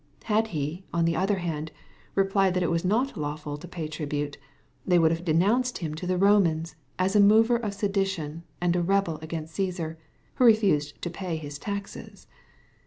—Had 0.33 0.47
He, 0.47 0.83
on 0.91 1.05
the 1.05 1.15
other 1.15 1.35
hand, 1.37 1.71
replied 2.15 2.55
that 2.55 2.63
it 2.63 2.71
was 2.71 2.83
not 2.83 3.13
lav^vl 3.13 3.59
to 3.59 3.67
pay 3.67 3.87
tribute, 3.87 4.35
they 4.83 4.97
would 4.97 5.11
have 5.11 5.23
denounced 5.23 5.77
Him 5.77 5.93
to 5.93 6.07
the 6.07 6.17
Bomans 6.17 6.73
as 6.97 7.15
a 7.15 7.19
mover 7.19 7.57
of 7.57 7.75
sedition, 7.75 8.41
and 8.59 8.75
a 8.75 8.81
rebel 8.81 9.19
against 9.21 9.53
Caesar, 9.53 9.99
who 10.37 10.45
refused 10.45 10.99
to 11.03 11.11
pay 11.11 11.35
his 11.37 11.59
taxes. 11.59 12.25